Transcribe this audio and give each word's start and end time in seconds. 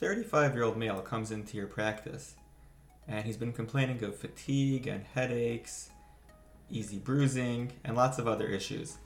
35 0.00 0.54
year 0.54 0.64
old 0.64 0.78
male 0.78 1.02
comes 1.02 1.30
into 1.30 1.58
your 1.58 1.66
practice 1.66 2.34
and 3.06 3.22
he's 3.22 3.36
been 3.36 3.52
complaining 3.52 4.02
of 4.02 4.16
fatigue 4.16 4.86
and 4.86 5.04
headaches, 5.04 5.90
easy 6.70 6.96
bruising, 6.96 7.70
and 7.84 7.94
lots 7.94 8.18
of 8.18 8.26
other 8.26 8.46
issues. 8.46 8.96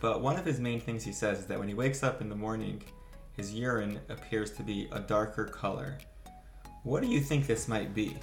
But 0.00 0.22
one 0.22 0.38
of 0.38 0.46
his 0.46 0.58
main 0.58 0.80
things 0.80 1.04
he 1.04 1.12
says 1.12 1.40
is 1.40 1.46
that 1.46 1.58
when 1.58 1.68
he 1.68 1.74
wakes 1.74 2.02
up 2.02 2.22
in 2.22 2.30
the 2.30 2.34
morning, 2.34 2.82
his 3.36 3.52
urine 3.52 4.00
appears 4.08 4.52
to 4.52 4.62
be 4.62 4.88
a 4.92 5.00
darker 5.00 5.44
color. 5.44 5.98
What 6.82 7.02
do 7.02 7.08
you 7.08 7.20
think 7.20 7.46
this 7.46 7.68
might 7.68 7.94
be? 7.94 8.16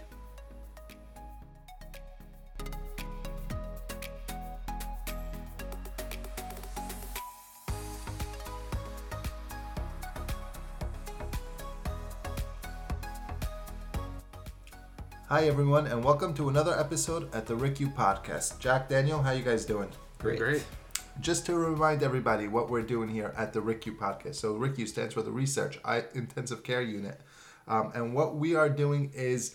Hi 15.29 15.45
everyone, 15.45 15.85
and 15.85 16.03
welcome 16.03 16.33
to 16.33 16.49
another 16.49 16.75
episode 16.79 17.31
at 17.35 17.45
the 17.45 17.53
RICU 17.53 17.93
Podcast. 17.93 18.57
Jack, 18.57 18.89
Daniel, 18.89 19.21
how 19.21 19.29
you 19.29 19.43
guys 19.43 19.63
doing? 19.63 19.87
Great. 20.17 20.39
Great. 20.39 20.65
Just 21.19 21.45
to 21.45 21.53
remind 21.53 22.01
everybody 22.01 22.47
what 22.47 22.71
we're 22.71 22.81
doing 22.81 23.09
here 23.09 23.31
at 23.37 23.53
the 23.53 23.59
RICU 23.59 23.95
podcast. 23.95 24.37
So 24.37 24.55
RICU 24.55 24.87
stands 24.87 25.13
for 25.13 25.21
the 25.21 25.29
Research 25.29 25.79
I 25.85 26.05
Intensive 26.15 26.63
Care 26.63 26.81
Unit, 26.81 27.21
um, 27.67 27.91
and 27.93 28.15
what 28.15 28.37
we 28.37 28.55
are 28.55 28.71
doing 28.71 29.11
is 29.13 29.53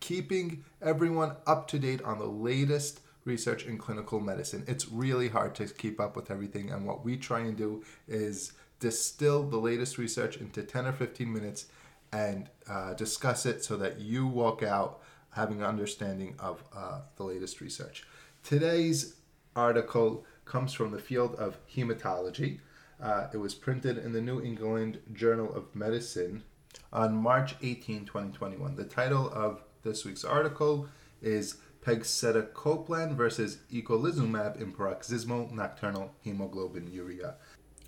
keeping 0.00 0.62
everyone 0.82 1.36
up 1.46 1.68
to 1.68 1.78
date 1.78 2.02
on 2.02 2.18
the 2.18 2.26
latest 2.26 3.00
research 3.24 3.64
in 3.64 3.78
clinical 3.78 4.20
medicine. 4.20 4.62
It's 4.66 4.90
really 4.90 5.28
hard 5.28 5.54
to 5.54 5.66
keep 5.68 6.00
up 6.00 6.16
with 6.16 6.30
everything, 6.30 6.70
and 6.70 6.86
what 6.86 7.02
we 7.02 7.16
try 7.16 7.40
and 7.40 7.56
do 7.56 7.82
is 8.06 8.52
distill 8.78 9.42
the 9.44 9.56
latest 9.56 9.96
research 9.96 10.36
into 10.36 10.62
10 10.62 10.84
or 10.84 10.92
15 10.92 11.32
minutes 11.32 11.64
and 12.12 12.50
uh, 12.68 12.92
discuss 12.92 13.46
it 13.46 13.64
so 13.64 13.78
that 13.78 13.98
you 13.98 14.26
walk 14.26 14.62
out 14.62 15.00
having 15.34 15.60
an 15.60 15.66
understanding 15.66 16.34
of 16.38 16.62
uh, 16.74 17.00
the 17.16 17.24
latest 17.24 17.60
research. 17.60 18.04
Today's 18.42 19.16
article 19.56 20.24
comes 20.44 20.72
from 20.72 20.90
the 20.90 20.98
field 20.98 21.34
of 21.36 21.56
hematology. 21.66 22.60
Uh, 23.02 23.28
it 23.32 23.38
was 23.38 23.54
printed 23.54 23.98
in 23.98 24.12
the 24.12 24.20
New 24.20 24.40
England 24.40 25.00
Journal 25.12 25.52
of 25.54 25.74
Medicine 25.74 26.44
on 26.92 27.16
March 27.16 27.56
18, 27.62 28.04
2021. 28.04 28.76
The 28.76 28.84
title 28.84 29.30
of 29.30 29.62
this 29.82 30.04
week's 30.04 30.24
article 30.24 30.88
is 31.20 31.56
Pegcetacoplan 31.84 33.14
versus 33.14 33.58
Eculizumab 33.72 34.60
in 34.60 34.72
paroxysmal 34.72 35.50
nocturnal 35.52 36.12
hemoglobinuria. 36.24 37.34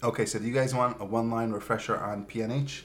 Okay, 0.02 0.26
so 0.26 0.38
do 0.38 0.46
you 0.46 0.52
guys 0.52 0.74
want 0.74 1.00
a 1.00 1.04
one 1.04 1.30
line 1.30 1.50
refresher 1.50 1.96
on 1.96 2.26
PNH? 2.26 2.82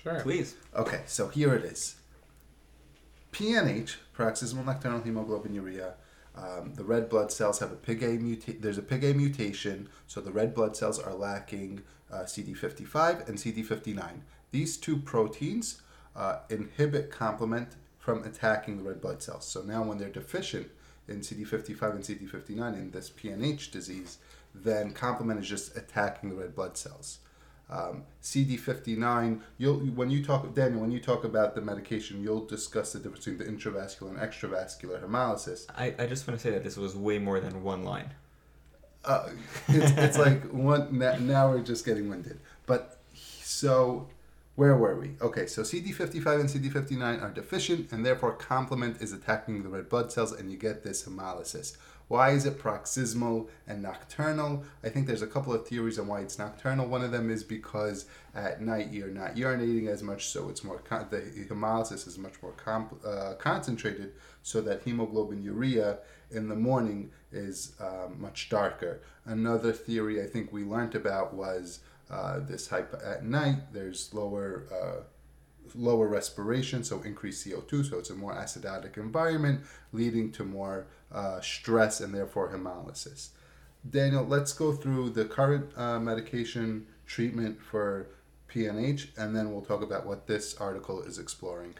Sure. 0.00 0.20
Please. 0.20 0.54
Okay, 0.74 1.02
so 1.06 1.28
here 1.28 1.54
it 1.54 1.64
is. 1.64 1.96
PNH, 3.36 3.96
paroxysmal 4.14 4.64
nocturnal 4.64 5.02
hemoglobinuria. 5.02 5.92
Um, 6.34 6.72
the 6.74 6.84
red 6.84 7.10
blood 7.10 7.30
cells 7.30 7.58
have 7.58 7.70
a 7.70 7.76
PIGA 7.76 8.18
mutation. 8.18 8.62
There's 8.62 8.78
a 8.78 8.82
PIGA 8.82 9.14
mutation, 9.14 9.90
so 10.06 10.22
the 10.22 10.32
red 10.32 10.54
blood 10.54 10.74
cells 10.74 10.98
are 10.98 11.12
lacking 11.12 11.82
uh, 12.10 12.20
CD55 12.20 13.28
and 13.28 13.36
CD59. 13.36 14.20
These 14.52 14.78
two 14.78 14.96
proteins 14.96 15.82
uh, 16.14 16.38
inhibit 16.48 17.10
complement 17.10 17.76
from 17.98 18.24
attacking 18.24 18.78
the 18.78 18.84
red 18.84 19.02
blood 19.02 19.22
cells. 19.22 19.44
So 19.44 19.60
now, 19.60 19.82
when 19.82 19.98
they're 19.98 20.08
deficient 20.08 20.70
in 21.06 21.20
CD55 21.20 21.90
and 21.90 22.04
CD59 22.04 22.72
in 22.72 22.90
this 22.90 23.10
PNH 23.10 23.70
disease, 23.70 24.16
then 24.54 24.92
complement 24.92 25.40
is 25.40 25.48
just 25.48 25.76
attacking 25.76 26.30
the 26.30 26.36
red 26.36 26.54
blood 26.54 26.78
cells. 26.78 27.18
Um, 27.68 28.04
CD59, 28.22 29.40
you'll 29.58 29.78
when 29.78 30.08
you 30.08 30.24
talk 30.24 30.54
Daniel, 30.54 30.80
when 30.80 30.92
you 30.92 31.00
talk 31.00 31.24
about 31.24 31.56
the 31.56 31.60
medication, 31.60 32.22
you'll 32.22 32.46
discuss 32.46 32.92
the 32.92 33.00
difference 33.00 33.24
between 33.24 33.38
the 33.38 33.44
intravascular 33.44 34.10
and 34.10 34.18
extravascular 34.18 35.02
hemolysis. 35.04 35.66
I, 35.76 35.92
I 35.98 36.06
just 36.06 36.28
want 36.28 36.38
to 36.38 36.42
say 36.42 36.52
that 36.52 36.62
this 36.62 36.76
was 36.76 36.94
way 36.94 37.18
more 37.18 37.40
than 37.40 37.64
one 37.64 37.82
line. 37.82 38.14
Uh, 39.04 39.30
it's, 39.68 39.90
it's 39.98 40.18
like 40.18 40.44
one 40.52 40.96
now, 40.96 41.16
now 41.16 41.50
we're 41.50 41.60
just 41.60 41.84
getting 41.84 42.08
winded. 42.08 42.38
But 42.66 42.98
so 43.14 44.08
where 44.56 44.74
were 44.74 44.98
we? 44.98 45.12
Okay, 45.20 45.46
so 45.46 45.62
CD55 45.62 46.40
and 46.40 46.48
CD59 46.48 47.22
are 47.22 47.30
deficient, 47.30 47.92
and 47.92 48.04
therefore 48.04 48.32
complement 48.32 49.02
is 49.02 49.12
attacking 49.12 49.62
the 49.62 49.68
red 49.68 49.88
blood 49.88 50.10
cells, 50.10 50.32
and 50.32 50.50
you 50.50 50.56
get 50.56 50.82
this 50.82 51.04
hemolysis. 51.04 51.76
Why 52.08 52.30
is 52.30 52.46
it 52.46 52.58
paroxysmal 52.58 53.50
and 53.66 53.82
nocturnal? 53.82 54.64
I 54.84 54.90
think 54.90 55.06
there's 55.06 55.22
a 55.22 55.26
couple 55.26 55.52
of 55.52 55.66
theories 55.66 55.98
on 55.98 56.06
why 56.06 56.20
it's 56.20 56.38
nocturnal. 56.38 56.86
One 56.86 57.02
of 57.02 57.10
them 57.10 57.30
is 57.30 57.42
because 57.42 58.06
at 58.34 58.60
night 58.60 58.92
you're 58.92 59.08
not 59.08 59.34
urinating 59.34 59.88
as 59.88 60.02
much, 60.04 60.26
so 60.26 60.48
it's 60.48 60.62
more 60.62 60.78
con- 60.78 61.08
the 61.10 61.18
hemolysis 61.18 62.06
is 62.06 62.16
much 62.16 62.34
more 62.42 62.54
uh, 63.04 63.34
concentrated, 63.34 64.12
so 64.42 64.60
that 64.60 64.84
hemoglobinuria 64.84 65.98
in 66.30 66.48
the 66.48 66.54
morning 66.54 67.10
is 67.32 67.72
um, 67.80 68.20
much 68.20 68.48
darker. 68.48 69.00
Another 69.24 69.72
theory 69.72 70.22
I 70.22 70.26
think 70.26 70.52
we 70.52 70.62
learned 70.62 70.94
about 70.94 71.34
was 71.34 71.80
uh, 72.08 72.38
this 72.38 72.68
hype 72.68 72.94
at 73.04 73.24
night. 73.24 73.72
There's 73.72 74.14
lower. 74.14 75.04
Lower 75.74 76.08
respiration, 76.08 76.84
so 76.84 77.02
increased 77.02 77.46
CO2, 77.46 77.90
so 77.90 77.98
it's 77.98 78.10
a 78.10 78.14
more 78.14 78.34
acidotic 78.34 78.96
environment, 78.96 79.62
leading 79.92 80.32
to 80.32 80.44
more 80.44 80.86
uh, 81.12 81.40
stress 81.40 82.00
and 82.00 82.14
therefore 82.14 82.52
hemolysis. 82.52 83.30
Daniel, 83.88 84.24
let's 84.24 84.52
go 84.52 84.72
through 84.72 85.10
the 85.10 85.24
current 85.24 85.70
uh, 85.76 85.98
medication 85.98 86.86
treatment 87.06 87.60
for 87.62 88.08
PNH, 88.48 89.08
and 89.16 89.36
then 89.36 89.52
we'll 89.52 89.62
talk 89.62 89.82
about 89.82 90.06
what 90.06 90.26
this 90.26 90.56
article 90.56 91.02
is 91.02 91.18
exploring. 91.18 91.74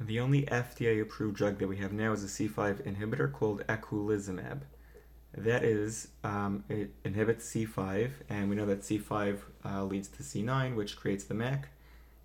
The 0.00 0.20
only 0.20 0.42
FDA 0.42 1.00
approved 1.02 1.36
drug 1.36 1.58
that 1.58 1.66
we 1.66 1.78
have 1.78 1.92
now 1.92 2.12
is 2.12 2.22
a 2.22 2.26
C5 2.26 2.86
inhibitor 2.86 3.32
called 3.32 3.64
eculizumab. 3.68 4.60
That 5.36 5.64
is, 5.64 6.08
um, 6.24 6.64
it 6.68 6.94
inhibits 7.04 7.52
C5, 7.52 8.10
and 8.28 8.48
we 8.48 8.56
know 8.56 8.66
that 8.66 8.80
C5 8.80 9.38
uh, 9.64 9.84
leads 9.84 10.08
to 10.08 10.22
C9, 10.22 10.74
which 10.74 10.96
creates 10.96 11.24
the 11.24 11.34
MAC, 11.34 11.68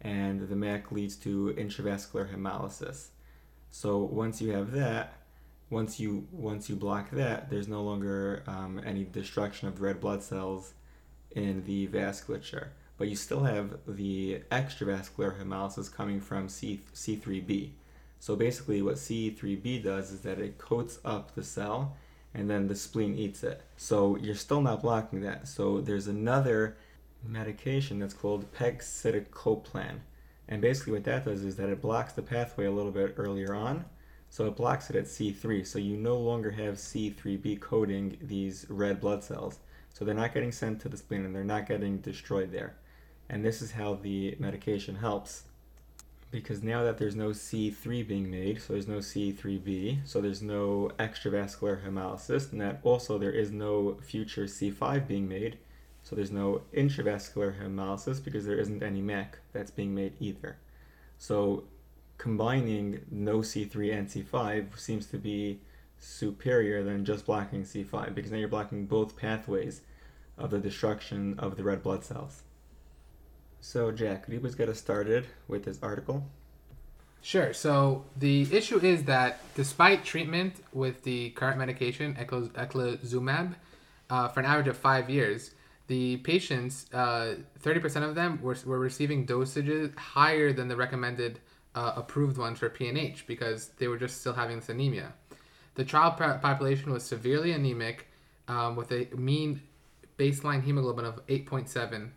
and 0.04 0.48
the 0.48 0.56
MAC 0.56 0.92
leads 0.92 1.16
to 1.18 1.54
intravascular 1.58 2.34
hemolysis. 2.34 3.08
So 3.70 3.98
once 3.98 4.42
you 4.42 4.52
have 4.52 4.72
that, 4.72 5.14
once 5.70 6.00
you 6.00 6.28
once 6.32 6.70
you 6.70 6.76
block 6.76 7.10
that, 7.12 7.50
there's 7.50 7.68
no 7.68 7.82
longer 7.82 8.44
um, 8.48 8.82
any 8.86 9.04
destruction 9.04 9.68
of 9.68 9.82
red 9.82 10.00
blood 10.00 10.22
cells 10.22 10.74
in 11.32 11.64
the 11.66 11.88
vasculature, 11.88 12.68
but 12.98 13.08
you 13.08 13.16
still 13.16 13.44
have 13.44 13.80
the 13.88 14.42
extravascular 14.52 15.42
hemolysis 15.42 15.92
coming 15.92 16.22
from 16.22 16.48
C 16.48 16.82
C3b. 16.94 17.72
So 18.20 18.36
basically, 18.36 18.82
what 18.82 18.96
C3b 18.96 19.84
does 19.84 20.12
is 20.12 20.22
that 20.22 20.40
it 20.40 20.58
coats 20.58 21.00
up 21.04 21.34
the 21.36 21.44
cell, 21.44 21.98
and 22.34 22.50
then 22.50 22.68
the 22.68 22.76
spleen 22.76 23.18
eats 23.18 23.44
it. 23.44 23.62
So 23.76 24.16
you're 24.18 24.36
still 24.36 24.62
not 24.62 24.82
blocking 24.82 25.22
that. 25.22 25.48
So 25.48 25.82
there's 25.82 26.08
another 26.08 26.78
medication 27.26 28.00
that's 28.00 28.14
called 28.14 28.52
pegcetacoplan. 28.54 30.00
And 30.48 30.62
basically 30.62 30.94
what 30.94 31.04
that 31.06 31.26
does 31.26 31.44
is 31.44 31.56
that 31.56 31.70
it 31.70 31.82
blocks 31.82 32.14
the 32.14 32.22
pathway 32.22 32.66
a 32.66 32.72
little 32.72 32.92
bit 32.92 33.16
earlier 33.18 33.54
on. 33.54 33.86
So 34.30 34.46
it 34.48 34.56
blocks 34.56 34.90
it 34.90 34.96
at 34.96 35.06
C3. 35.06 35.66
So 35.66 35.80
you 35.80 35.96
no 35.96 36.18
longer 36.18 36.52
have 36.52 36.76
C3b 36.76 37.60
coating 37.60 38.18
these 38.22 38.66
red 38.70 39.00
blood 39.00 39.24
cells. 39.24 39.60
So 39.94 40.04
they're 40.04 40.16
not 40.16 40.34
getting 40.34 40.52
sent 40.52 40.82
to 40.82 40.90
the 40.90 40.98
spleen 40.98 41.24
and 41.24 41.36
they're 41.36 41.44
not 41.44 41.68
getting 41.68 42.00
destroyed 42.00 42.52
there. 42.52 42.76
And 43.30 43.46
this 43.46 43.62
is 43.62 43.72
how 43.72 43.96
the 43.96 44.36
medication 44.40 44.96
helps. 44.96 45.44
Because 46.32 46.64
now 46.64 46.84
that 46.84 46.98
there's 46.98 47.16
no 47.16 47.30
C3 47.30 48.08
being 48.08 48.30
made, 48.32 48.60
so 48.60 48.74
there's 48.74 48.88
no 48.88 48.98
C3b, 48.98 50.00
so 50.04 50.20
there's 50.20 50.42
no 50.42 50.90
extravascular 50.98 51.86
hemolysis, 51.86 52.52
and 52.52 52.60
that 52.60 52.80
also 52.82 53.20
there 53.20 53.32
is 53.32 53.52
no 53.52 54.00
future 54.02 54.46
C5 54.46 55.08
being 55.08 55.28
made, 55.28 55.60
so 56.04 56.16
there's 56.16 56.32
no 56.32 56.62
intravascular 56.76 57.60
hemolysis 57.62 58.24
because 58.24 58.46
there 58.46 58.58
isn't 58.58 58.84
any 58.84 59.02
MAC 59.02 59.40
that's 59.54 59.72
being 59.72 59.96
made 59.96 60.14
either. 60.20 60.58
So 61.18 61.64
combining 62.18 63.06
no 63.10 63.40
C3 63.40 63.98
and 63.98 64.08
C5 64.08 64.78
seems 64.78 65.06
to 65.08 65.18
be 65.18 65.62
superior 66.00 66.84
than 66.84 67.06
just 67.06 67.26
blocking 67.26 67.64
C5 67.64 68.14
because 68.14 68.32
now 68.32 68.38
you're 68.38 68.50
blocking 68.50 68.86
both 68.86 69.16
pathways 69.16 69.82
of 70.38 70.52
the 70.52 70.60
destruction 70.60 71.40
of 71.40 71.56
the 71.56 71.64
red 71.64 71.82
blood 71.82 72.04
cells. 72.04 72.44
So 73.62 73.92
Jack, 73.92 74.26
could 74.26 74.34
you 74.34 74.42
please 74.42 74.56
get 74.56 74.68
us 74.68 74.80
started 74.80 75.26
with 75.48 75.64
this 75.64 75.80
article? 75.82 76.26
Sure. 77.22 77.54
So 77.54 78.04
the 78.18 78.42
issue 78.52 78.80
is 78.80 79.06
that 79.06 79.40
despite 79.56 80.04
treatment 80.04 80.56
with 80.74 81.04
the 81.04 81.30
current 81.30 81.58
medication, 81.58 82.16
eclo- 82.16 82.50
eculizumab, 82.50 83.56
uh, 84.10 84.28
for 84.28 84.42
an 84.42 84.46
average 84.46 84.68
of 84.68 84.76
five 84.76 85.10
years, 85.10 85.52
the 85.88 86.18
patients, 86.18 86.86
uh, 86.94 87.36
30% 87.62 88.08
of 88.08 88.16
them 88.16 88.40
were, 88.42 88.58
were 88.66 88.80
receiving 88.80 89.26
dosages 89.26 89.96
higher 89.98 90.54
than 90.54 90.68
the 90.68 90.76
recommended 90.76 91.40
uh, 91.76 91.94
approved 91.96 92.38
ones 92.38 92.60
for 92.60 92.70
PNH 92.70 93.26
because 93.28 93.70
they 93.80 93.88
were 93.88 93.98
just 93.98 94.22
still 94.22 94.34
having 94.34 94.58
this 94.58 94.70
anemia. 94.70 95.14
The 95.76 95.84
trial 95.84 96.12
po- 96.12 96.38
population 96.38 96.92
was 96.92 97.04
severely 97.04 97.52
anemic 97.52 98.08
um, 98.48 98.76
with 98.76 98.92
a 98.92 99.08
mean 99.16 99.62
baseline 100.18 100.64
hemoglobin 100.64 101.06
of 101.06 101.26
8.7, 101.28 102.10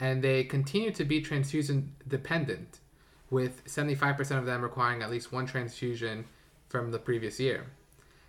and 0.00 0.22
they 0.22 0.44
continued 0.44 0.94
to 0.96 1.04
be 1.04 1.20
transfusion 1.20 1.94
dependent. 2.08 2.80
with 3.28 3.64
75% 3.64 4.38
of 4.38 4.46
them 4.46 4.62
requiring 4.62 5.02
at 5.02 5.10
least 5.10 5.32
one 5.32 5.46
transfusion 5.46 6.24
from 6.68 6.92
the 6.92 6.98
previous 6.98 7.40
year. 7.40 7.66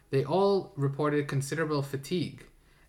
They 0.09 0.23
all 0.25 0.71
reported 0.75 1.27
considerable 1.27 1.83
fatigue, 1.83 2.45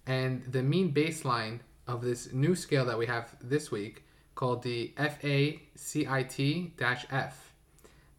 and 0.07 0.43
the 0.45 0.63
mean 0.63 0.95
baseline 0.95 1.61
of 1.89 2.03
this 2.03 2.33
new 2.33 2.55
scale 2.55 2.85
that 2.85 2.99
we 2.99 3.07
have 3.07 3.35
this 3.43 3.73
week, 3.73 4.05
called 4.35 4.63
the 4.63 4.93
FACIT 4.97 6.71
F. 7.11 7.53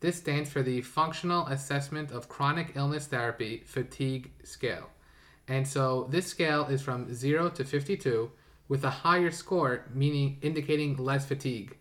This 0.02 0.18
stands 0.18 0.50
for 0.50 0.62
the 0.62 0.82
Functional 0.82 1.48
Assessment 1.48 2.12
of 2.12 2.28
Chronic 2.28 2.74
Illness 2.76 3.08
Therapy 3.08 3.64
Fatigue 3.66 4.32
Scale. 4.44 4.90
And 5.48 5.66
so 5.68 6.08
this 6.10 6.28
scale 6.28 6.66
is 6.66 6.82
from 6.82 7.14
0 7.14 7.50
to 7.52 7.64
52 7.64 8.32
with 8.68 8.84
a 8.84 8.90
higher 8.90 9.32
score 9.32 9.86
meaning 9.94 10.38
indicating 10.42 10.98
less 10.98 11.26
fatigue. 11.26 11.78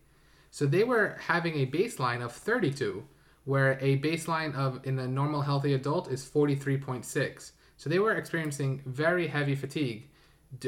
So 0.50 0.66
they 0.66 0.84
were 0.84 1.16
having 1.26 1.56
a 1.56 1.66
baseline 1.66 2.24
of 2.24 2.32
32 2.32 3.04
where 3.44 3.78
a 3.80 3.98
baseline 3.98 4.54
of 4.54 4.86
in 4.86 4.98
a 4.98 5.08
normal 5.08 5.42
healthy 5.42 5.74
adult 5.74 6.10
is 6.10 6.28
43.6. 6.28 7.52
So 7.76 7.90
they 7.90 7.98
were 7.98 8.14
experiencing 8.14 8.82
very 8.86 9.26
heavy 9.26 9.54
fatigue 9.54 10.08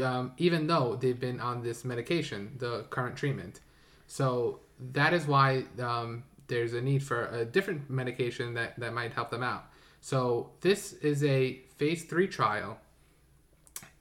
um, 0.02 0.32
even 0.36 0.66
though 0.66 0.96
they've 0.96 1.18
been 1.18 1.40
on 1.40 1.62
this 1.62 1.84
medication, 1.84 2.54
the 2.58 2.84
current 2.90 3.16
treatment. 3.16 3.60
So 4.06 4.60
that 4.92 5.12
is 5.12 5.26
why 5.26 5.64
um, 5.80 6.24
there's 6.48 6.74
a 6.74 6.80
need 6.80 7.02
for 7.02 7.26
a 7.26 7.44
different 7.44 7.88
medication 7.88 8.54
that, 8.54 8.78
that 8.78 8.92
might 8.92 9.12
help 9.12 9.30
them 9.30 9.42
out. 9.42 9.66
So 10.00 10.50
this 10.60 10.94
is 10.94 11.22
a 11.24 11.60
phase 11.76 12.04
three 12.04 12.26
trial. 12.26 12.78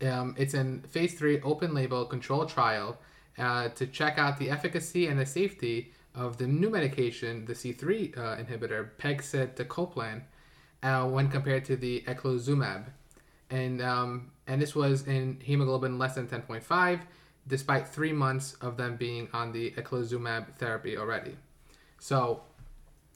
Um, 0.02 0.36
it's 0.38 0.54
in 0.54 0.82
phase 0.82 1.14
three 1.14 1.42
open 1.42 1.74
label 1.74 2.06
control 2.06 2.46
trial 2.46 2.98
uh, 3.38 3.70
to 3.70 3.88
check 3.88 4.18
out 4.18 4.38
the 4.38 4.50
efficacy 4.50 5.08
and 5.08 5.20
the 5.20 5.26
safety 5.26 5.94
of 6.16 6.38
the 6.38 6.48
new 6.48 6.70
medication, 6.70 7.46
the 7.46 7.54
C3 7.54 8.18
uh, 8.18 8.22
inhibitor, 8.38 8.90
pegcetacoplan, 8.98 10.24
uh, 10.84 11.06
when 11.06 11.30
compared 11.30 11.66
to 11.66 11.76
the 11.76 12.04
eculizumab. 12.08 12.86
And, 13.50 13.82
um, 13.82 14.32
and 14.50 14.60
this 14.60 14.76
was 14.76 15.08
in 15.08 15.40
hemoglobin 15.42 16.00
less 16.00 16.16
than 16.16 16.28
10.5, 16.28 17.02
despite 17.48 17.88
three 17.88 18.12
months 18.12 18.56
of 18.56 18.78
them 18.78 18.98
being 18.98 19.30
on 19.32 19.52
the 19.52 19.72
eculizumab 19.72 20.56
therapy 20.56 20.98
already. 20.98 21.38
So 22.00 22.42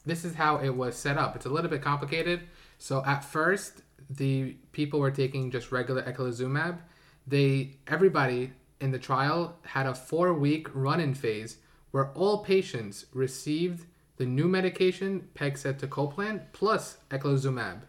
this 0.06 0.24
is 0.24 0.36
how 0.36 0.58
it 0.58 0.70
was 0.70 0.96
set 0.96 1.18
up. 1.18 1.34
It's 1.34 1.44
a 1.44 1.50
little 1.50 1.68
bit 1.68 1.82
complicated. 1.82 2.42
So 2.78 3.02
at 3.04 3.24
first, 3.24 3.82
the 4.08 4.56
people 4.70 5.00
were 5.00 5.10
taking 5.10 5.50
just 5.50 5.72
regular 5.72 6.02
eculizumab. 6.02 6.78
They 7.26 7.78
everybody 7.88 8.52
in 8.80 8.92
the 8.92 8.98
trial 8.98 9.58
had 9.62 9.86
a 9.86 9.94
four-week 9.94 10.68
run-in 10.72 11.14
phase 11.14 11.58
where 11.90 12.10
all 12.10 12.44
patients 12.44 13.06
received 13.12 13.86
the 14.18 14.26
new 14.26 14.46
medication 14.46 15.28
pegcetacoplan 15.34 16.42
plus 16.52 16.98
eculizumab. 17.10 17.80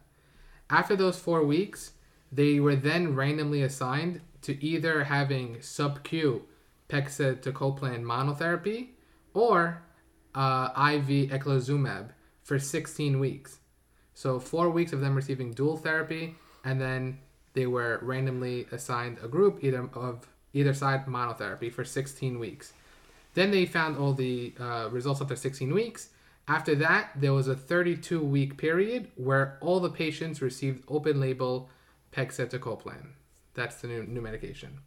After 0.69 0.95
those 0.95 1.19
four 1.19 1.45
weeks, 1.45 1.92
they 2.31 2.60
were 2.60 2.75
then 2.75 3.16
randomly 3.16 3.62
assigned 3.62 4.22
to 4.42 4.63
either 4.63 5.06
having 5.06 5.62
sub-Q 5.62 6.44
pegcetacoplan 6.89 8.04
monotherapy 8.04 8.89
or 9.33 9.81
uh, 10.36 10.69
IV 10.75 11.31
eculizumab 11.31 12.10
for 12.44 12.60
16 12.60 13.19
weeks. 13.19 13.60
So 14.13 14.39
four 14.39 14.69
weeks 14.69 14.94
of 14.94 15.01
them 15.01 15.16
receiving 15.16 15.51
dual 15.51 15.77
therapy, 15.77 16.36
and 16.63 16.80
then 16.80 17.19
they 17.54 17.66
were 17.66 18.00
randomly 18.01 18.68
assigned 18.71 19.18
a 19.24 19.28
group 19.28 19.63
either 19.63 19.89
of 19.94 20.28
either 20.54 20.74
side 20.74 21.06
monotherapy 21.06 21.71
for 21.71 21.83
16 21.83 22.39
weeks. 22.39 22.74
Then 23.33 23.51
they 23.51 23.66
found 23.66 23.98
all 23.98 24.13
the 24.13 24.54
uh, 24.57 24.89
results 24.89 25.21
after 25.21 25.36
16 25.36 25.74
weeks. 25.74 26.10
After 26.48 26.75
that, 26.75 27.10
there 27.16 27.33
was 27.33 27.48
a 27.48 27.56
32 27.56 28.21
week 28.24 28.57
period 28.57 29.12
where 29.16 29.57
all 29.60 29.80
the 29.80 29.89
patients 29.89 30.42
received 30.42 30.86
open 30.88 31.19
label 31.19 31.69
pegcetacoplan. 32.16 33.08
That's 33.54 33.76
the 33.78 33.88
new, 33.88 34.04
new 34.04 34.22
medication. 34.22 34.80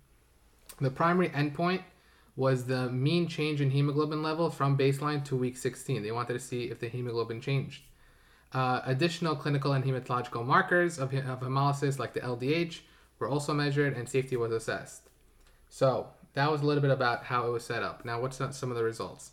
The 0.81 0.91
primary 0.91 1.31
endpoint 1.31 1.83
was 2.37 2.65
the 2.65 2.89
mean 2.91 3.27
change 3.27 3.61
in 3.61 3.71
hemoglobin 3.71 4.23
level 4.23 4.49
from 4.51 4.79
baseline 4.79 5.25
to 5.25 5.37
week 5.37 5.57
16. 5.57 6.03
They 6.03 6.13
wanted 6.13 6.35
to 6.35 6.39
see 6.39 6.65
if 6.65 6.79
the 6.79 6.89
hemoglobin 6.89 7.41
changed. 7.41 7.83
Uh, 8.53 8.81
additional 8.85 9.37
clinical 9.37 9.73
and 9.73 9.85
hematological 9.85 10.47
markers 10.47 10.99
of, 10.99 11.13
of 11.13 11.41
hemolysis, 11.41 11.99
like 11.99 12.15
the 12.15 12.21
LDH, 12.21 12.81
were 13.19 13.29
also 13.29 13.53
measured 13.53 13.97
and 13.97 14.09
safety 14.09 14.37
was 14.37 14.53
assessed. 14.53 15.09
So, 15.69 16.09
that 16.35 16.51
was 16.51 16.63
a 16.63 16.65
little 16.65 16.81
bit 16.81 16.93
about 16.93 17.25
how 17.25 17.47
it 17.47 17.51
was 17.51 17.65
set 17.65 17.83
up. 17.83 18.05
Now, 18.05 18.21
what's 18.21 18.37
some 18.37 18.71
of 18.71 18.77
the 18.77 18.85
results? 18.85 19.33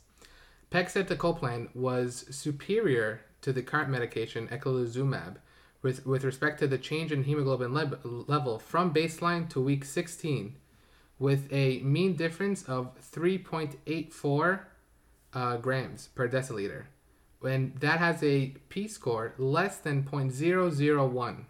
Pegcetacoplan 0.71 1.73
was 1.75 2.25
superior 2.31 3.21
to 3.41 3.53
the 3.53 3.61
current 3.61 3.89
medication, 3.89 4.47
eculizumab, 4.47 5.35
with, 5.85 6.03
with 6.03 6.23
respect 6.23 6.57
to 6.57 6.67
the 6.67 6.79
change 6.79 7.11
in 7.11 7.25
hemoglobin 7.25 7.71
le- 7.71 7.99
level 8.03 8.57
from 8.57 8.91
baseline 8.91 9.47
to 9.47 9.61
week 9.61 9.85
16 9.85 10.55
with 11.19 11.47
a 11.53 11.79
mean 11.81 12.15
difference 12.15 12.63
of 12.63 12.89
3.84 13.13 14.61
uh, 15.35 15.57
grams 15.57 16.07
per 16.15 16.27
deciliter. 16.27 16.85
When 17.39 17.73
that 17.81 17.99
has 17.99 18.23
a 18.23 18.55
p 18.67 18.87
score 18.87 19.35
less 19.37 19.77
than 19.77 20.01
0.001. 20.01 21.43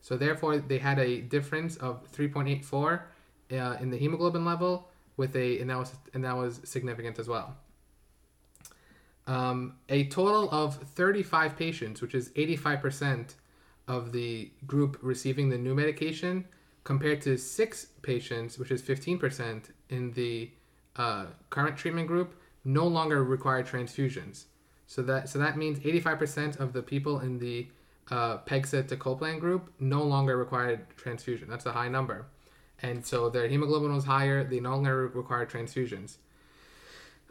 So 0.00 0.16
therefore, 0.16 0.58
they 0.58 0.78
had 0.78 1.00
a 1.00 1.20
difference 1.22 1.74
of 1.78 2.08
3.84 2.12 3.00
uh, 3.50 3.76
in 3.80 3.90
the 3.90 3.96
hemoglobin 3.96 4.44
level 4.44 4.88
with 5.16 5.34
a 5.34 5.58
and 5.58 5.70
that 5.70 5.78
was 5.78 5.92
and 6.14 6.22
that 6.22 6.36
was 6.36 6.60
significant 6.62 7.18
as 7.18 7.26
well. 7.26 7.56
Um, 9.26 9.74
a 9.88 10.04
total 10.04 10.48
of 10.52 10.76
35 10.76 11.56
patients, 11.56 12.00
which 12.00 12.14
is 12.14 12.28
85% 12.28 13.34
of 13.88 14.12
the 14.12 14.50
group 14.66 14.98
receiving 15.02 15.48
the 15.48 15.58
new 15.58 15.74
medication, 15.74 16.44
compared 16.84 17.20
to 17.22 17.36
six 17.36 17.86
patients, 18.02 18.58
which 18.58 18.70
is 18.70 18.82
15% 18.82 19.70
in 19.90 20.12
the 20.12 20.50
uh, 20.96 21.26
current 21.50 21.76
treatment 21.76 22.06
group, 22.06 22.34
no 22.64 22.86
longer 22.86 23.22
require 23.24 23.62
transfusions. 23.62 24.44
So 24.86 25.02
that 25.02 25.28
so 25.28 25.38
that 25.40 25.56
means 25.56 25.80
85% 25.80 26.60
of 26.60 26.72
the 26.72 26.82
people 26.82 27.20
in 27.20 27.38
the 27.38 27.68
uh, 28.10 28.38
pegcetacoplan 28.38 29.40
group 29.40 29.72
no 29.80 30.02
longer 30.02 30.36
required 30.36 30.86
transfusion. 30.96 31.48
That's 31.48 31.66
a 31.66 31.72
high 31.72 31.88
number, 31.88 32.26
and 32.82 33.04
so 33.04 33.28
their 33.28 33.48
hemoglobin 33.48 33.92
was 33.92 34.04
higher. 34.04 34.44
They 34.44 34.60
no 34.60 34.70
longer 34.70 35.08
required 35.08 35.50
transfusions. 35.50 36.18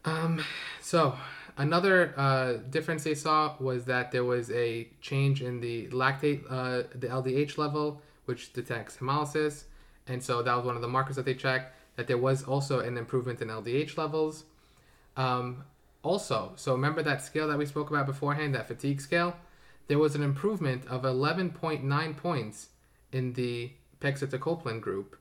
Um, 0.03 0.43
so 0.81 1.15
another 1.57 2.13
uh, 2.17 2.53
difference 2.69 3.03
they 3.03 3.15
saw 3.15 3.55
was 3.59 3.85
that 3.85 4.11
there 4.11 4.23
was 4.23 4.51
a 4.51 4.87
change 5.01 5.41
in 5.41 5.61
the 5.61 5.87
lactate, 5.87 6.43
uh, 6.49 6.83
the 6.93 7.07
LDH 7.07 7.57
level, 7.57 8.01
which 8.25 8.53
detects 8.53 8.97
hemolysis. 8.97 9.63
And 10.07 10.23
so 10.23 10.41
that 10.41 10.55
was 10.55 10.65
one 10.65 10.75
of 10.75 10.81
the 10.81 10.87
markers 10.87 11.15
that 11.15 11.25
they 11.25 11.33
checked, 11.33 11.75
that 11.95 12.07
there 12.07 12.17
was 12.17 12.43
also 12.43 12.79
an 12.79 12.97
improvement 12.97 13.41
in 13.41 13.47
LDH 13.47 13.97
levels. 13.97 14.43
Um, 15.17 15.63
also, 16.03 16.53
so 16.55 16.73
remember 16.73 17.01
that 17.01 17.23
scale 17.23 17.47
that 17.47 17.57
we 17.57 17.65
spoke 17.65 17.89
about 17.89 18.05
beforehand, 18.05 18.53
that 18.53 18.67
fatigue 18.67 19.01
scale? 19.01 19.35
There 19.87 19.99
was 19.99 20.15
an 20.15 20.23
improvement 20.23 20.85
of 20.87 21.03
11.9 21.03 22.17
points 22.17 22.69
in 23.11 23.33
the 23.33 23.71
pegcetacoplan 24.01 24.81
group. 24.81 25.17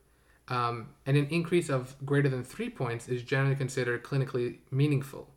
Um, 0.48 0.88
and 1.06 1.16
an 1.16 1.26
increase 1.30 1.70
of 1.70 1.94
greater 2.04 2.28
than 2.28 2.44
three 2.44 2.68
points 2.68 3.08
is 3.08 3.22
generally 3.22 3.56
considered 3.56 4.02
clinically 4.02 4.58
meaningful. 4.70 5.28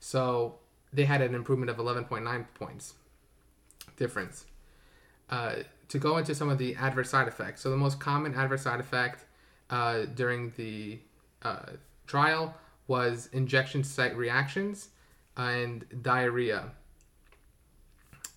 So 0.00 0.58
they 0.92 1.04
had 1.04 1.20
an 1.20 1.34
improvement 1.34 1.70
of 1.70 1.76
11.9 1.76 2.46
points 2.54 2.94
difference. 3.96 4.46
Uh, 5.28 5.56
to 5.88 5.98
go 5.98 6.16
into 6.18 6.34
some 6.34 6.48
of 6.48 6.58
the 6.58 6.74
adverse 6.76 7.10
side 7.10 7.28
effects. 7.28 7.62
So 7.62 7.70
the 7.70 7.76
most 7.76 7.98
common 7.98 8.34
adverse 8.34 8.62
side 8.62 8.80
effect 8.80 9.24
uh, 9.70 10.04
during 10.14 10.52
the 10.56 10.98
uh, 11.42 11.72
trial 12.06 12.54
was 12.86 13.28
injection 13.32 13.84
site 13.84 14.16
reactions 14.16 14.88
and 15.36 15.84
diarrhea. 16.02 16.70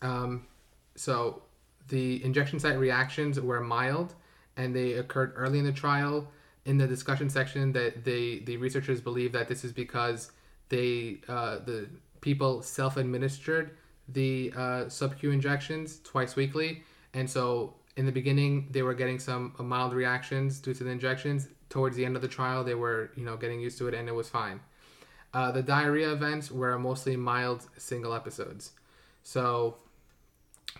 Um, 0.01 0.47
so 0.95 1.43
the 1.87 2.23
injection 2.23 2.59
site 2.59 2.77
reactions 2.77 3.39
were 3.39 3.61
mild 3.61 4.13
and 4.57 4.75
they 4.75 4.93
occurred 4.93 5.33
early 5.35 5.59
in 5.59 5.65
the 5.65 5.71
trial. 5.71 6.27
In 6.65 6.77
the 6.77 6.87
discussion 6.87 7.27
section, 7.29 7.71
that 7.71 8.03
they 8.03 8.39
the 8.45 8.57
researchers 8.57 9.01
believe 9.01 9.31
that 9.31 9.47
this 9.47 9.63
is 9.63 9.71
because 9.71 10.31
they 10.71 11.19
uh, 11.27 11.59
the 11.59 11.87
people 12.21 12.61
self-administered 12.61 13.71
the 14.07 14.51
uh, 14.55 14.89
sub-Q 14.89 15.31
injections 15.31 15.99
twice 16.03 16.35
weekly, 16.35 16.83
and 17.13 17.29
so 17.29 17.75
in 17.97 18.05
the 18.05 18.11
beginning 18.11 18.67
they 18.71 18.81
were 18.81 18.95
getting 18.95 19.19
some 19.19 19.53
uh, 19.59 19.63
mild 19.63 19.93
reactions 19.93 20.59
due 20.59 20.73
to 20.73 20.83
the 20.83 20.89
injections. 20.89 21.49
Towards 21.69 21.95
the 21.95 22.03
end 22.03 22.15
of 22.15 22.21
the 22.21 22.27
trial, 22.27 22.63
they 22.63 22.73
were 22.73 23.11
you 23.15 23.23
know 23.23 23.37
getting 23.37 23.59
used 23.59 23.77
to 23.77 23.87
it, 23.87 23.93
and 23.93 24.09
it 24.09 24.15
was 24.15 24.29
fine. 24.29 24.59
Uh, 25.33 25.51
the 25.51 25.61
diarrhea 25.61 26.11
events 26.11 26.51
were 26.51 26.77
mostly 26.79 27.15
mild 27.15 27.67
single 27.77 28.13
episodes. 28.13 28.71
So 29.23 29.77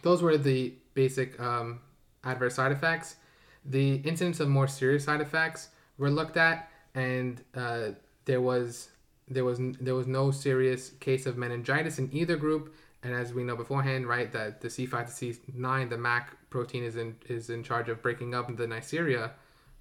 those 0.01 0.21
were 0.21 0.37
the 0.37 0.73
basic 0.93 1.39
um, 1.39 1.79
adverse 2.23 2.55
side 2.55 2.71
effects. 2.71 3.17
The 3.63 3.95
incidence 3.97 4.39
of 4.39 4.47
more 4.49 4.67
serious 4.67 5.05
side 5.05 5.21
effects 5.21 5.69
were 5.97 6.09
looked 6.09 6.37
at, 6.37 6.69
and 6.95 7.41
uh, 7.55 7.89
there 8.25 8.41
was 8.41 8.90
there 9.31 9.45
was 9.45 9.59
there 9.79 9.95
was 9.95 10.07
no 10.07 10.31
serious 10.31 10.91
case 10.99 11.25
of 11.25 11.37
meningitis 11.37 11.99
in 11.99 12.09
either 12.13 12.35
group. 12.35 12.73
And 13.03 13.13
as 13.15 13.33
we 13.33 13.43
know 13.43 13.55
beforehand, 13.55 14.05
right, 14.07 14.31
that 14.31 14.61
the 14.61 14.67
C5 14.67 15.17
to 15.17 15.25
C9, 15.25 15.89
the 15.89 15.97
MAC 15.97 16.37
protein 16.49 16.83
is 16.83 16.95
in 16.97 17.15
is 17.27 17.49
in 17.49 17.63
charge 17.63 17.89
of 17.89 18.01
breaking 18.01 18.35
up 18.35 18.55
the 18.55 18.67
Neisseria 18.67 19.31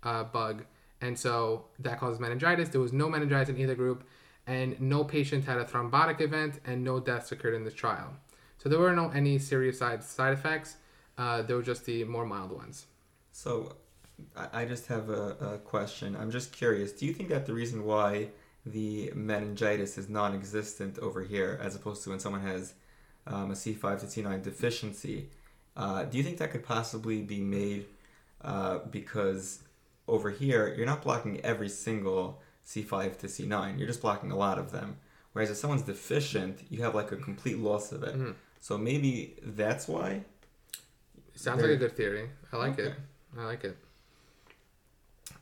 uh, 0.02 0.25
bug, 0.25 0.64
and 1.00 1.19
so 1.19 1.66
that 1.80 1.99
causes 1.99 2.19
meningitis. 2.19 2.71
There 2.71 2.80
was 2.80 2.92
no 2.92 3.09
meningitis 3.11 3.50
in 3.50 3.59
either 3.59 3.75
group, 3.75 4.04
and 4.47 4.80
no 4.80 5.04
patient 5.04 5.45
had 5.45 5.59
a 5.59 5.64
thrombotic 5.64 6.21
event, 6.21 6.61
and 6.64 6.83
no 6.83 6.99
deaths 6.99 7.30
occurred 7.33 7.54
in 7.54 7.64
this 7.64 7.75
trial. 7.75 8.11
So 8.57 8.69
there 8.69 8.78
were 8.78 8.95
no 8.95 9.11
any 9.11 9.38
serious 9.38 9.78
side 9.78 10.02
side 10.02 10.33
effects. 10.33 10.76
Uh, 11.19 11.42
there 11.42 11.57
were 11.57 11.62
just 11.62 11.85
the 11.85 12.04
more 12.04 12.25
mild 12.25 12.52
ones. 12.52 12.87
So, 13.33 13.76
I 14.52 14.64
just 14.64 14.87
have 14.87 15.09
a, 15.09 15.37
a 15.40 15.59
question. 15.59 16.16
I'm 16.16 16.30
just 16.30 16.52
curious. 16.52 16.92
Do 16.92 17.07
you 17.07 17.12
think 17.12 17.28
that 17.28 17.47
the 17.47 17.54
reason 17.54 17.85
why 17.85 18.28
the 18.67 19.12
meningitis 19.14 19.97
is 19.99 20.09
non-existent 20.09 20.99
over 20.99 21.23
here, 21.23 21.59
as 21.62 21.75
opposed 21.75 22.02
to 22.05 22.11
when 22.11 22.21
someone 22.21 22.43
has 22.43 22.75
um, 23.26 23.50
a 23.50 23.55
C5 23.55 24.00
to 24.00 24.07
C9 24.07 24.43
deficiency, 24.43 25.29
uh, 25.76 26.05
do 26.05 26.19
you 26.19 26.23
think 26.25 26.38
that 26.38 26.50
could 26.50 26.64
possibly 26.64 27.23
be 27.23 27.40
made 27.40 27.87
uh, 28.43 28.79
because 28.90 29.61
over 30.09 30.31
here 30.31 30.75
you're 30.76 30.87
not 30.87 31.02
blocking 31.02 31.40
every 31.43 31.69
single 31.69 32.40
C5 32.67 33.19
to 33.19 33.26
C9, 33.26 33.79
you're 33.79 33.87
just 33.87 34.00
blocking 34.02 34.31
a 34.31 34.37
lot 34.37 34.59
of 34.59 34.73
them. 34.73 34.97
Whereas 35.33 35.50
if 35.50 35.57
someone's 35.57 35.83
deficient, 35.83 36.61
you 36.71 36.83
have 36.83 36.95
like 36.95 37.12
a 37.12 37.17
complete 37.17 37.59
loss 37.59 37.93
of 37.93 38.02
it. 38.02 38.14
Mhm. 38.17 38.35
So 38.61 38.76
maybe 38.76 39.37
that's 39.43 39.87
why. 39.88 40.25
Sounds 41.35 41.61
Very- 41.61 41.75
like 41.75 41.83
a 41.83 41.87
good 41.88 41.97
theory. 41.97 42.31
I 42.52 42.57
like 42.57 42.79
it. 42.79 42.95
I 43.38 43.45
like 43.45 43.64
it. 43.64 43.76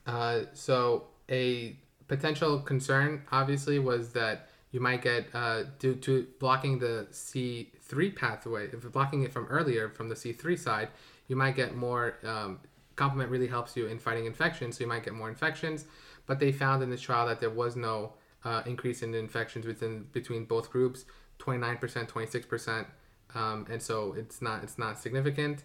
Uh, 0.06 0.42
so 0.52 1.06
a 1.30 1.76
potential 2.08 2.58
concern, 2.60 3.22
obviously, 3.30 3.78
was 3.78 4.12
that 4.12 4.48
you 4.70 4.80
might 4.80 5.02
get 5.02 5.26
uh, 5.34 5.62
due 5.78 5.94
to 5.94 6.26
blocking 6.40 6.78
the 6.78 7.06
C 7.10 7.70
three 7.80 8.10
pathway. 8.10 8.66
If 8.66 8.90
blocking 8.92 9.22
it 9.22 9.32
from 9.32 9.46
earlier 9.46 9.88
from 9.88 10.08
the 10.08 10.16
C 10.16 10.32
three 10.32 10.56
side, 10.56 10.88
you 11.28 11.36
might 11.36 11.54
get 11.54 11.74
more. 11.74 12.16
Um, 12.24 12.60
complement 12.96 13.30
really 13.30 13.46
helps 13.46 13.76
you 13.76 13.86
in 13.86 13.98
fighting 13.98 14.26
infections, 14.26 14.76
so 14.76 14.84
you 14.84 14.88
might 14.88 15.04
get 15.04 15.14
more 15.14 15.28
infections. 15.28 15.84
But 16.26 16.40
they 16.40 16.52
found 16.52 16.82
in 16.82 16.90
this 16.90 17.00
trial 17.00 17.26
that 17.28 17.40
there 17.40 17.50
was 17.50 17.76
no 17.76 18.14
uh, 18.44 18.62
increase 18.66 19.02
in 19.02 19.14
infections 19.14 19.64
within 19.66 20.06
between 20.12 20.44
both 20.44 20.70
groups, 20.70 21.04
twenty 21.38 21.60
nine 21.60 21.78
percent, 21.78 22.08
twenty 22.08 22.28
six 22.28 22.44
percent, 22.44 22.86
um, 23.34 23.66
and 23.70 23.80
so 23.80 24.14
it's 24.14 24.42
not 24.42 24.62
it's 24.64 24.78
not 24.78 24.98
significant. 24.98 25.64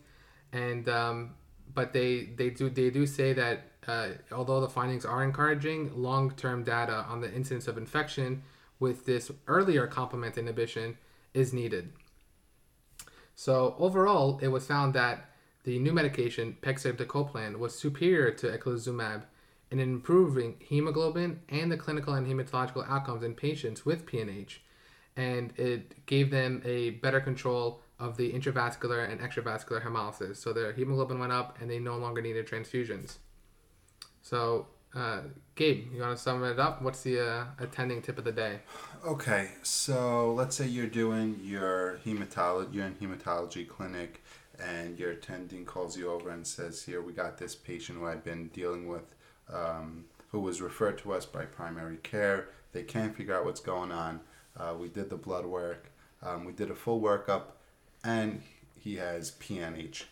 And 0.53 0.87
um, 0.87 1.31
but 1.73 1.93
they 1.93 2.29
they 2.35 2.49
do 2.49 2.69
they 2.69 2.89
do 2.89 3.05
say 3.05 3.33
that 3.33 3.71
uh, 3.87 4.09
although 4.31 4.61
the 4.61 4.69
findings 4.69 5.05
are 5.05 5.23
encouraging, 5.23 5.91
long 5.95 6.31
term 6.31 6.63
data 6.63 7.05
on 7.09 7.21
the 7.21 7.33
incidence 7.33 7.67
of 7.67 7.77
infection 7.77 8.43
with 8.79 9.05
this 9.05 9.31
earlier 9.47 9.87
complement 9.87 10.37
inhibition 10.37 10.97
is 11.33 11.53
needed. 11.53 11.91
So 13.35 13.75
overall, 13.79 14.39
it 14.41 14.49
was 14.49 14.67
found 14.67 14.93
that 14.93 15.29
the 15.63 15.79
new 15.79 15.93
medication 15.93 16.57
pegcetacoplan 16.61 17.57
was 17.57 17.77
superior 17.77 18.31
to 18.31 18.57
eculizumab 18.57 19.23
in 19.71 19.79
improving 19.79 20.55
hemoglobin 20.59 21.39
and 21.49 21.71
the 21.71 21.77
clinical 21.77 22.13
and 22.13 22.27
hematological 22.27 22.87
outcomes 22.87 23.23
in 23.23 23.33
patients 23.33 23.85
with 23.85 24.05
PNH, 24.05 24.57
and 25.15 25.51
it 25.57 26.05
gave 26.05 26.29
them 26.29 26.61
a 26.63 26.91
better 26.91 27.19
control 27.19 27.81
of 28.03 28.17
the 28.17 28.31
intravascular 28.33 29.09
and 29.09 29.21
extravascular 29.21 29.81
hemolysis. 29.83 30.35
So 30.37 30.51
their 30.51 30.73
hemoglobin 30.73 31.19
went 31.19 31.31
up, 31.31 31.57
and 31.61 31.69
they 31.69 31.79
no 31.79 31.97
longer 31.97 32.21
needed 32.21 32.47
transfusions. 32.47 33.17
So, 34.21 34.67
uh, 34.93 35.21
Gabe, 35.55 35.87
you 35.93 36.01
want 36.01 36.17
to 36.17 36.21
sum 36.21 36.43
it 36.43 36.59
up? 36.59 36.81
What's 36.81 37.01
the 37.01 37.19
uh, 37.19 37.45
attending 37.59 38.01
tip 38.01 38.17
of 38.17 38.25
the 38.25 38.31
day? 38.31 38.59
Okay, 39.05 39.51
so 39.63 40.33
let's 40.33 40.55
say 40.55 40.67
you're 40.67 40.87
doing 40.87 41.39
your 41.43 41.99
hematology, 42.05 42.73
you're 42.73 42.85
in 42.85 42.95
hematology 42.95 43.67
clinic, 43.67 44.23
and 44.59 44.99
your 44.99 45.11
attending 45.11 45.65
calls 45.65 45.97
you 45.97 46.11
over 46.11 46.29
and 46.29 46.45
says, 46.45 46.83
"Here, 46.83 47.01
we 47.01 47.13
got 47.13 47.37
this 47.37 47.55
patient 47.55 47.99
who 47.99 48.05
I've 48.05 48.23
been 48.23 48.49
dealing 48.49 48.87
with, 48.87 49.15
um, 49.51 50.05
who 50.31 50.39
was 50.39 50.61
referred 50.61 50.97
to 50.99 51.13
us 51.13 51.25
by 51.25 51.45
primary 51.45 51.97
care. 51.97 52.49
They 52.71 52.83
can't 52.83 53.15
figure 53.15 53.35
out 53.35 53.45
what's 53.45 53.59
going 53.61 53.91
on. 53.91 54.21
Uh, 54.55 54.75
we 54.79 54.87
did 54.87 55.09
the 55.09 55.15
blood 55.17 55.45
work, 55.45 55.91
um, 56.21 56.45
we 56.45 56.53
did 56.53 56.69
a 56.71 56.75
full 56.75 57.01
workup, 57.01 57.43
and 58.03 58.41
he 58.79 58.95
has 58.97 59.31
PNH. 59.31 60.03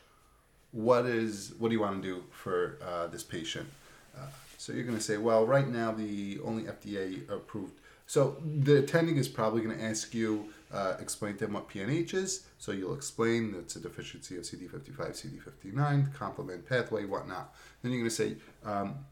What 0.72 1.06
is 1.06 1.54
what 1.60 1.70
do 1.70 1.76
you 1.76 1.82
want 1.82 2.02
to 2.02 2.08
do 2.08 2.24
for 2.32 2.78
uh, 2.86 3.08
this 3.08 3.24
patient?" 3.24 3.70
Uh, 4.18 4.28
so 4.58 4.74
you're 4.74 4.84
going 4.84 4.98
to 4.98 5.04
say, 5.04 5.18
well, 5.18 5.46
right 5.46 5.68
now 5.68 5.92
the 5.92 6.40
only 6.44 6.64
FDA 6.64 7.28
approved. 7.32 7.74
So 8.06 8.38
the 8.44 8.78
attending 8.78 9.18
is 9.18 9.28
probably 9.28 9.62
going 9.62 9.76
to 9.78 9.84
ask 9.84 10.14
you, 10.14 10.50
uh, 10.72 10.98
explain 11.00 11.34
to 11.38 11.46
them 11.46 11.54
what 11.54 11.68
PNH 11.70 12.14
is. 12.14 12.46
So 12.60 12.72
you'll 12.72 12.94
explain 12.94 13.56
it's 13.58 13.76
a 13.78 13.80
deficiency 13.80 14.38
of 14.38 14.44
CD55, 14.44 15.42
CD59, 15.64 16.14
complement 16.14 16.68
pathway, 16.68 17.06
whatnot. 17.06 17.56
Then 17.82 17.92
you're 17.92 18.02
going 18.02 18.10
to 18.10 18.16
say, 18.16 18.36
um, 18.64 19.06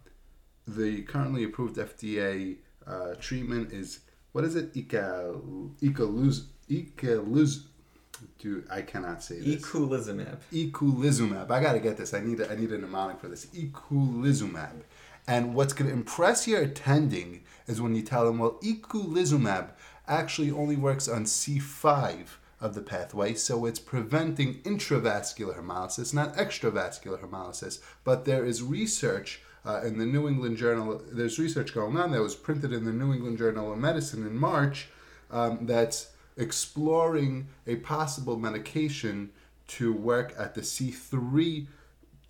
the 0.68 1.02
currently 1.04 1.46
approved 1.46 1.78
FDA 1.78 2.58
uh, 2.86 3.16
treatment 3.20 3.72
is 3.72 4.02
what 4.34 4.44
is 4.44 4.56
it? 4.56 4.74
Ecoluz. 4.76 6.44
Dude, 8.38 8.68
I 8.70 8.82
cannot 8.82 9.24
say 9.24 9.40
this. 9.40 9.62
Eculizumab. 9.62 10.38
Eculizumab. 10.54 11.52
I 11.52 11.62
gotta 11.62 11.80
get 11.80 11.98
this. 11.98 12.14
I 12.14 12.22
need 12.22 12.40
a, 12.40 12.52
I 12.52 12.56
need 12.56 12.72
a 12.72 12.78
mnemonic 12.78 13.20
for 13.20 13.28
this. 13.28 13.46
Eculizumab. 13.48 14.82
And 15.28 15.54
what's 15.54 15.74
gonna 15.74 15.92
impress 15.92 16.48
your 16.48 16.62
attending 16.62 17.44
is 17.68 17.82
when 17.82 17.96
you 17.96 18.02
tell 18.02 18.26
them, 18.26 18.40
well, 18.40 18.60
eculizumab 18.64 19.70
actually 20.08 20.52
only 20.52 20.76
works 20.76 21.08
on 21.08 21.26
C5 21.26 22.26
of 22.62 22.76
the 22.76 22.82
pathway, 22.82 23.34
so 23.34 23.66
it's 23.66 23.80
preventing 23.80 24.56
intravascular 24.64 25.58
hemolysis, 25.58 26.14
not 26.14 26.36
extravascular 26.36 27.20
hemolysis. 27.20 27.80
But 28.04 28.26
there 28.26 28.44
is 28.44 28.62
research 28.62 29.42
uh, 29.66 29.82
in 29.84 29.98
the 29.98 30.06
New 30.06 30.28
England 30.28 30.58
Journal. 30.58 31.02
There's 31.12 31.40
research 31.40 31.74
going 31.74 31.98
on 31.98 32.12
that 32.12 32.22
was 32.22 32.36
printed 32.36 32.74
in 32.74 32.86
the 32.86 32.92
New 32.92 33.14
England 33.14 33.38
Journal 33.38 33.72
of 33.72 33.78
Medicine 33.78 34.26
in 34.26 34.36
March 34.36 34.90
um, 35.32 35.66
that's 35.66 36.12
exploring 36.40 37.48
a 37.68 37.76
possible 37.78 38.38
medication 38.38 39.30
to 39.68 39.94
work 39.94 40.34
at 40.38 40.56
the 40.56 40.62
C3 40.62 41.68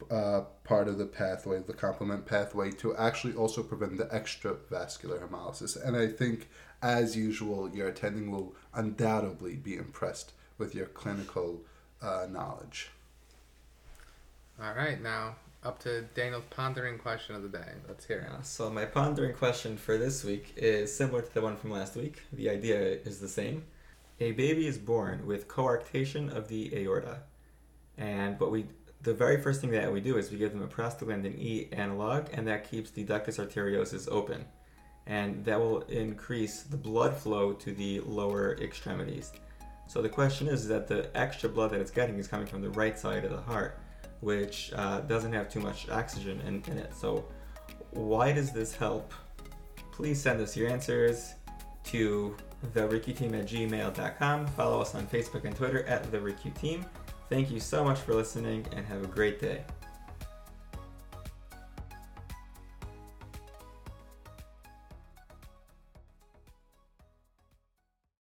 uh, 0.09 0.41
part 0.63 0.87
of 0.87 0.97
the 0.97 1.05
pathway, 1.05 1.61
the 1.61 1.73
complement 1.73 2.25
pathway, 2.25 2.71
to 2.71 2.95
actually 2.97 3.33
also 3.33 3.61
prevent 3.61 3.97
the 3.97 4.05
extravascular 4.05 5.25
hemolysis. 5.25 5.81
And 5.81 5.95
I 5.95 6.07
think, 6.07 6.49
as 6.81 7.15
usual, 7.15 7.69
your 7.69 7.87
attending 7.87 8.31
will 8.31 8.55
undoubtedly 8.73 9.55
be 9.55 9.75
impressed 9.75 10.33
with 10.57 10.73
your 10.73 10.87
clinical 10.87 11.61
uh, 12.01 12.27
knowledge. 12.29 12.89
All 14.61 14.73
right, 14.73 15.01
now 15.01 15.35
up 15.63 15.79
to 15.79 16.01
Daniel's 16.15 16.43
pondering 16.49 16.97
question 16.97 17.35
of 17.35 17.43
the 17.43 17.49
day. 17.49 17.71
Let's 17.87 18.05
hear 18.05 18.19
it. 18.19 18.45
So 18.45 18.69
my 18.69 18.85
pondering 18.85 19.35
question 19.35 19.77
for 19.77 19.97
this 19.97 20.23
week 20.23 20.53
is 20.55 20.95
similar 20.95 21.21
to 21.21 21.33
the 21.33 21.41
one 21.41 21.57
from 21.57 21.71
last 21.71 21.95
week. 21.95 22.21
The 22.31 22.49
idea 22.49 22.79
is 22.79 23.19
the 23.19 23.27
same. 23.27 23.65
A 24.21 24.31
baby 24.33 24.67
is 24.67 24.77
born 24.77 25.25
with 25.25 25.47
coarctation 25.47 26.35
of 26.35 26.47
the 26.49 26.75
aorta, 26.75 27.21
and 27.97 28.39
what 28.39 28.51
we 28.51 28.65
the 29.01 29.13
very 29.13 29.41
first 29.41 29.61
thing 29.61 29.71
that 29.71 29.91
we 29.91 30.01
do 30.01 30.17
is 30.17 30.29
we 30.29 30.37
give 30.37 30.51
them 30.51 30.61
a 30.61 30.67
prostaglandin 30.67 31.37
E 31.37 31.69
analog, 31.71 32.27
and 32.33 32.45
that 32.47 32.69
keeps 32.69 32.91
the 32.91 33.05
ductus 33.05 33.39
arteriosus 33.39 34.09
open, 34.11 34.43
and 35.07 35.45
that 35.45 35.57
will 35.57 35.81
increase 35.83 36.63
the 36.63 36.75
blood 36.75 37.15
flow 37.15 37.53
to 37.53 37.71
the 37.71 38.01
lower 38.01 38.57
extremities. 38.57 39.31
So 39.87 40.01
the 40.01 40.09
question 40.09 40.47
is 40.47 40.67
that 40.67 40.87
the 40.87 41.09
extra 41.17 41.47
blood 41.47 41.71
that 41.71 41.79
it's 41.79 41.91
getting 41.91 42.19
is 42.19 42.27
coming 42.27 42.45
from 42.45 42.61
the 42.61 42.71
right 42.71 42.99
side 42.99 43.23
of 43.23 43.31
the 43.31 43.41
heart, 43.41 43.79
which 44.19 44.73
uh, 44.75 44.99
doesn't 45.01 45.31
have 45.31 45.49
too 45.49 45.61
much 45.61 45.89
oxygen 45.89 46.41
in, 46.41 46.61
in 46.69 46.77
it. 46.77 46.93
So 46.93 47.25
why 47.91 48.33
does 48.33 48.51
this 48.51 48.75
help? 48.75 49.13
Please 49.93 50.21
send 50.21 50.41
us 50.41 50.57
your 50.57 50.69
answers 50.69 51.33
to 51.85 52.35
the 52.61 52.67
team 53.13 53.33
at 53.35 53.45
gmail.com. 53.45 54.47
Follow 54.47 54.81
us 54.81 54.95
on 54.95 55.07
Facebook 55.07 55.45
and 55.45 55.55
Twitter 55.55 55.83
at 55.85 56.03
the 56.03 56.09
Team. 56.51 56.85
Thank 57.29 57.51
you 57.51 57.59
so 57.59 57.83
much 57.83 57.99
for 57.99 58.13
listening 58.13 58.65
and 58.75 58.85
have 58.85 59.03
a 59.03 59.07
great 59.07 59.39
day. 59.39 59.63